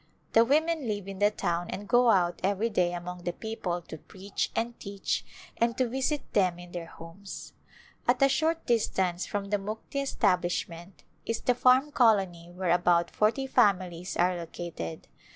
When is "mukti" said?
9.59-10.01